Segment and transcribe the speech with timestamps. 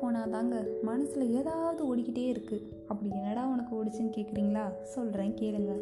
[0.00, 5.72] தாங்க மனசில் ஏதாவது ஓடிக்கிட்டே இருக்குது அப்படி என்னடா உனக்கு ஓடிச்சுன்னு கேட்குறீங்களா சொல்கிறேன் கேளுங்க.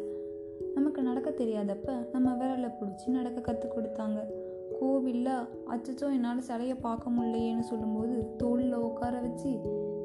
[0.75, 4.19] நமக்கு நடக்க தெரியாதப்ப நம்ம விரலை பிடிச்சி நடக்க கற்றுக் கொடுத்தாங்க.
[4.79, 9.51] கோவிலில் அச்சச்சோ என்னால் சிலையை பார்க்க முடியலையேன்னு சொல்லும்போது தோளில் உட்கார வச்சு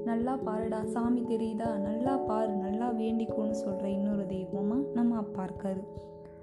[0.05, 1.77] நல்லா பாருடா சாமி தெரியுதா?
[1.77, 5.83] நல்லா பாரு நல்லா வேண்டிக்கோன்னு சொல்கிற இன்னொரு தெய்வமாக நம்ம அப்பா இருக்காரு.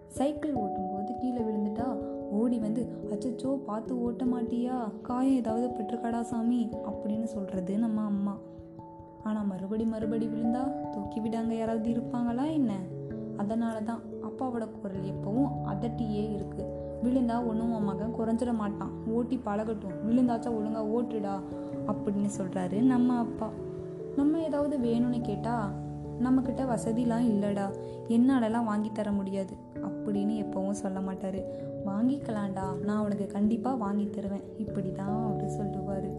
[0.08, 1.88] சைக்கிள் ஓட்டும்போது கீழே விழுந்துட்டா
[2.32, 4.78] ஓடி வந்து அச்சச்சோ பார்த்து ஓட்ட மாட்டியா?
[5.02, 8.38] காயம் ஏதாவது பெற்றுக்காடா சாமி அப்படின்னு சொல்கிறது நம்ம அம்மா.
[9.24, 12.74] ஆனால் மறுபடி மறுபடி விழுந்தா தூக்கி விடாங்க யாராவது இருப்பாங்களா என்ன?
[13.38, 18.92] அதனால தான் அப்பாவோட குரல் எப்பவும் அதட்டியே இருக்குது விழுந்தா ஒன்றும் உன் மகன் குறைஞ்சிட மாட்டான்.
[19.08, 19.96] ஓட்டி பழகட்டும்.
[20.06, 21.40] விழுந்தாச்சா ஒழுங்கா ஓட்டுடா
[21.88, 23.50] அப்படின்னு சொல்கிறாரு நம்ம அப்பா.
[24.16, 25.84] நம்ம ஏதாவது வேணும்னு கேட்டால்
[26.24, 27.74] நம்மக்கிட்ட வசதிலாம் இல்லைடா.
[28.08, 29.56] என்னாலலாம் வாங்கி தர முடியாது.
[30.06, 31.40] அப்படின்னு எப்போவும் சொல்ல மாட்டார்.
[31.86, 34.58] வாங்கிக்கலாம்டா நான் உனக்கு கண்டிப்பாக வாங்கி தருவேன்.
[34.58, 36.10] இப்படி தான் அவர் சொல்லுவார்.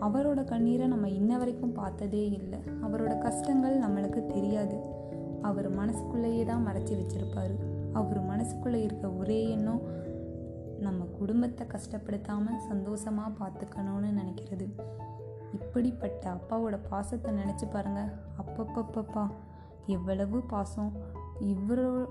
[0.00, 2.58] அவரோட கண்ணீரை நம்ம இன்ன வரைக்கும் பார்த்ததே இல்லை.
[2.82, 4.98] அவரோட கஷ்டங்கள் நம்மளுக்கு தெரியாது.
[5.42, 7.54] அவர் மனசுக்குள்ளேயே தான் மறைச்சி வச்சுருப்பார்.
[7.92, 9.82] அவர் மனசுக்குள்ளே இருக்க ஒரே எண்ணம்
[10.78, 14.68] நம்ம குடும்பத்தை கஷ்டப்படுத்தாமல் சந்தோஷமாக பார்த்துக்கணும்னு நினைக்கிறது.
[15.52, 18.12] இப்படிப்பட்ட அப்பாவோட பாசத்தை நினச்சி பாருங்கள்
[18.42, 19.30] அப்பப்பப்பப்பா
[19.86, 20.92] எவ்வளவு பாசம்.
[21.40, 22.06] இவ்வளோ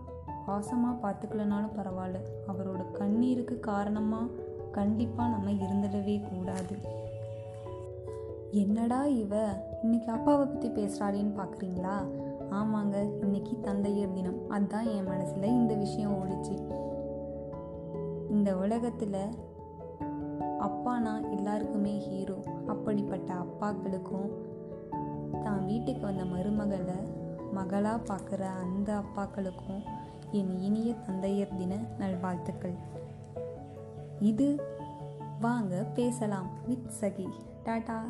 [0.49, 2.19] பாசமாக பார்த்துக்கலனாலும் பரவாயில்ல.
[2.47, 4.27] அவரோட கண்ணீருக்கு காரணமாக
[4.71, 6.77] கண்டிப்பாக நம்ம இருந்துடவே கூடாது.
[8.51, 9.61] என்னடா இவ?
[9.81, 11.97] இன்னைக்கு அப்பாவை பற்றி பேசுகிறாளேன்னு பார்க்குறீங்களா
[12.51, 14.49] ஆமாங்க இன்னைக்கு தந்தையர் தினம்.
[14.49, 16.55] அதுதான் என் மனசில் இந்த விஷயம் ஓடிச்சு.
[18.29, 19.21] இந்த உலகத்தில்
[20.59, 24.29] அப்பானா எல்லாருக்குமே ஹீரோ அப்படிப்பட்ட அப்பாக்களுக்கும்
[25.43, 26.99] தான் வீட்டுக்கு வந்த மருமகளை
[27.53, 29.83] மகளாக பார்க்குற அந்த அப்பாக்களுக்கும்
[30.31, 32.75] என் இனிய தந்தையர் தின நல்வாழ்த்துக்கள்.
[34.19, 34.61] இது
[35.39, 37.27] வாங்க பேசலாம் வித் சகி.
[37.63, 38.05] டாடா.